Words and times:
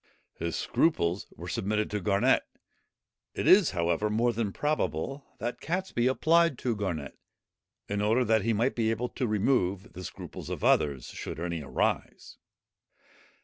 His 0.33 0.55
scruples 0.55 1.27
were 1.35 1.47
submitted 1.47 1.91
to 1.91 1.99
Garnet. 2.01 2.41
It 3.35 3.45
is, 3.45 3.69
however, 3.69 4.09
more 4.09 4.33
than 4.33 4.51
probable, 4.51 5.23
that 5.37 5.61
Catesby 5.61 6.07
applied 6.07 6.57
to 6.57 6.75
Garnet, 6.75 7.19
in 7.87 8.01
order 8.01 8.25
that 8.25 8.41
he 8.41 8.51
might 8.51 8.73
be 8.73 8.89
able 8.89 9.09
to 9.09 9.27
remove 9.27 9.93
the 9.93 10.03
scruples 10.03 10.49
of 10.49 10.63
others, 10.63 11.09
should 11.09 11.39
any 11.39 11.61
arise. 11.61 12.37